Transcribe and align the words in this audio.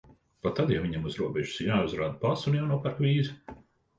Pat 0.45 0.53
tad, 0.59 0.71
ja 0.73 0.79
viņiem 0.85 1.03
uz 1.09 1.17
robežas 1.23 1.59
ir 1.65 1.69
jāuzrāda 1.69 2.17
pase 2.23 2.49
un 2.53 2.57
jānopērk 2.61 3.03
vīza. 3.07 3.57